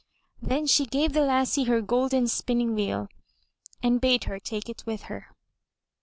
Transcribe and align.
Then 0.41 0.65
she 0.65 0.87
gave 0.87 1.13
the 1.13 1.21
lassie 1.21 1.65
her 1.65 1.79
golden 1.79 2.25
spinning 2.27 2.73
wheel, 2.73 3.07
and 3.83 4.01
bade 4.01 4.23
her 4.23 4.39
take 4.39 4.67
it 4.67 4.83
with 4.87 5.03
her. 5.03 5.27